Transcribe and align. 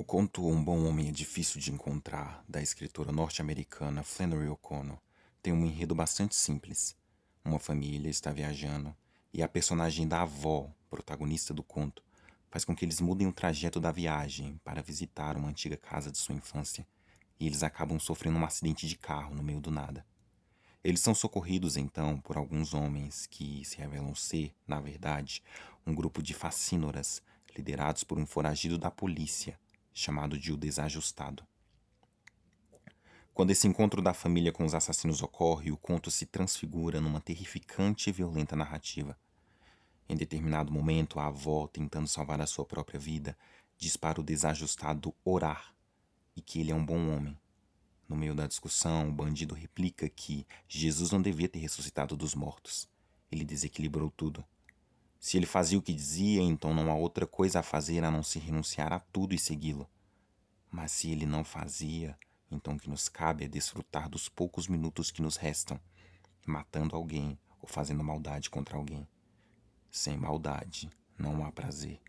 O 0.00 0.04
conto 0.04 0.46
Um 0.46 0.64
Bom 0.64 0.86
Homem 0.86 1.10
é 1.10 1.12
Difícil 1.12 1.60
de 1.60 1.70
Encontrar, 1.70 2.42
da 2.48 2.62
escritora 2.62 3.12
norte-americana 3.12 4.02
Flannery 4.02 4.48
O'Connor, 4.48 4.96
tem 5.42 5.52
um 5.52 5.66
enredo 5.66 5.94
bastante 5.94 6.34
simples. 6.34 6.96
Uma 7.44 7.58
família 7.58 8.08
está 8.08 8.32
viajando 8.32 8.96
e 9.30 9.42
a 9.42 9.46
personagem 9.46 10.08
da 10.08 10.22
avó, 10.22 10.70
protagonista 10.88 11.52
do 11.52 11.62
conto, 11.62 12.02
faz 12.50 12.64
com 12.64 12.74
que 12.74 12.82
eles 12.82 12.98
mudem 12.98 13.26
o 13.26 13.32
trajeto 13.32 13.78
da 13.78 13.92
viagem 13.92 14.58
para 14.64 14.80
visitar 14.80 15.36
uma 15.36 15.50
antiga 15.50 15.76
casa 15.76 16.10
de 16.10 16.16
sua 16.16 16.34
infância 16.34 16.86
e 17.38 17.46
eles 17.46 17.62
acabam 17.62 18.00
sofrendo 18.00 18.38
um 18.38 18.44
acidente 18.46 18.88
de 18.88 18.96
carro 18.96 19.34
no 19.34 19.42
meio 19.42 19.60
do 19.60 19.70
nada. 19.70 20.02
Eles 20.82 21.00
são 21.00 21.14
socorridos 21.14 21.76
então 21.76 22.18
por 22.22 22.38
alguns 22.38 22.72
homens 22.72 23.26
que 23.26 23.62
se 23.66 23.76
revelam 23.76 24.14
ser, 24.14 24.54
na 24.66 24.80
verdade, 24.80 25.42
um 25.86 25.94
grupo 25.94 26.22
de 26.22 26.32
facínoras 26.32 27.22
liderados 27.54 28.02
por 28.02 28.18
um 28.18 28.24
foragido 28.24 28.78
da 28.78 28.90
polícia 28.90 29.60
chamado 29.92 30.38
de 30.38 30.52
O 30.52 30.56
Desajustado. 30.56 31.44
Quando 33.32 33.50
esse 33.50 33.66
encontro 33.66 34.02
da 34.02 34.12
família 34.12 34.52
com 34.52 34.64
os 34.64 34.74
assassinos 34.74 35.22
ocorre, 35.22 35.70
o 35.70 35.76
conto 35.76 36.10
se 36.10 36.26
transfigura 36.26 37.00
numa 37.00 37.20
terrificante 37.20 38.10
e 38.10 38.12
violenta 38.12 38.54
narrativa. 38.54 39.18
Em 40.08 40.16
determinado 40.16 40.72
momento, 40.72 41.20
a 41.20 41.26
avó, 41.26 41.66
tentando 41.66 42.08
salvar 42.08 42.40
a 42.40 42.46
sua 42.46 42.64
própria 42.64 42.98
vida, 42.98 43.38
diz 43.78 43.96
para 43.96 44.20
o 44.20 44.24
desajustado 44.24 45.14
orar 45.24 45.74
e 46.36 46.42
que 46.42 46.60
ele 46.60 46.72
é 46.72 46.74
um 46.74 46.84
bom 46.84 47.14
homem. 47.14 47.38
No 48.08 48.16
meio 48.16 48.34
da 48.34 48.46
discussão, 48.46 49.08
o 49.08 49.12
bandido 49.12 49.54
replica 49.54 50.08
que 50.08 50.44
Jesus 50.68 51.12
não 51.12 51.22
devia 51.22 51.48
ter 51.48 51.60
ressuscitado 51.60 52.16
dos 52.16 52.34
mortos. 52.34 52.88
Ele 53.30 53.44
desequilibrou 53.44 54.10
tudo. 54.10 54.44
Se 55.20 55.36
ele 55.36 55.44
fazia 55.44 55.78
o 55.78 55.82
que 55.82 55.92
dizia, 55.92 56.40
então 56.40 56.72
não 56.72 56.90
há 56.90 56.94
outra 56.94 57.26
coisa 57.26 57.60
a 57.60 57.62
fazer 57.62 58.02
a 58.02 58.10
não 58.10 58.22
se 58.22 58.38
renunciar 58.38 58.90
a 58.90 58.98
tudo 58.98 59.34
e 59.34 59.38
segui-lo. 59.38 59.86
Mas 60.70 60.92
se 60.92 61.10
ele 61.10 61.26
não 61.26 61.44
fazia, 61.44 62.18
então 62.50 62.74
o 62.74 62.78
que 62.78 62.88
nos 62.88 63.06
cabe 63.06 63.44
é 63.44 63.48
desfrutar 63.48 64.08
dos 64.08 64.30
poucos 64.30 64.66
minutos 64.66 65.10
que 65.10 65.20
nos 65.20 65.36
restam, 65.36 65.78
matando 66.46 66.96
alguém 66.96 67.38
ou 67.60 67.68
fazendo 67.68 68.02
maldade 68.02 68.48
contra 68.48 68.78
alguém. 68.78 69.06
Sem 69.90 70.16
maldade 70.16 70.88
não 71.18 71.44
há 71.44 71.52
prazer. 71.52 72.00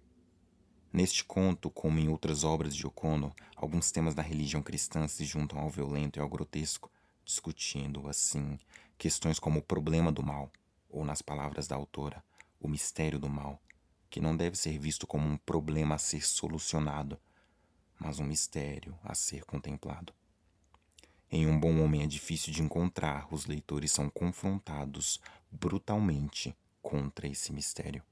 Neste 0.94 1.26
conto, 1.26 1.70
como 1.70 2.00
em 2.00 2.08
outras 2.08 2.46
obras 2.46 2.74
de 2.74 2.88
O'Connor, 2.88 3.34
alguns 3.58 3.92
temas 3.92 4.16
da 4.16 4.22
religião 4.22 4.64
cristã 4.64 5.06
se 5.10 5.26
juntam 5.26 5.60
ao 5.60 5.70
violento 5.70 6.18
e 6.18 6.22
ao 6.22 6.30
grotesco, 6.30 6.90
discutindo, 7.26 8.08
assim, 8.08 8.58
questões 8.98 9.38
como 9.38 9.60
o 9.60 9.64
problema 9.64 10.14
do 10.14 10.24
mal, 10.24 10.50
ou, 10.90 11.04
nas 11.04 11.22
palavras 11.22 11.68
da 11.68 11.76
autora, 11.76 12.24
o 12.62 12.68
mistério 12.68 13.20
do 13.20 13.28
mal, 13.28 13.60
que 14.10 14.22
não 14.22 14.38
deve 14.38 14.56
ser 14.56 14.78
visto 14.78 15.08
como 15.08 15.28
um 15.28 15.38
problema 15.38 15.96
a 15.96 15.98
ser 15.98 16.26
solucionado, 16.26 17.20
mas 18.00 18.20
um 18.20 18.24
mistério 18.24 18.98
a 19.04 19.16
ser 19.16 19.44
contemplado. 19.44 20.14
Em 21.30 21.48
Um 21.48 21.60
Bom 21.60 21.84
Homem 21.84 22.04
é 22.04 22.08
difícil 22.08 22.54
de 22.54 22.62
encontrar, 22.62 23.28
os 23.34 23.46
leitores 23.46 23.92
são 23.92 24.10
confrontados 24.10 25.20
brutalmente 25.50 26.56
contra 26.82 27.28
esse 27.28 27.52
mistério. 27.52 28.04